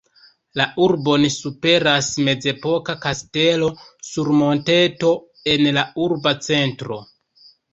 [0.59, 3.69] La urbon superas mezepoka kastelo
[4.09, 5.13] sur monteto
[5.55, 7.03] en la urba centro.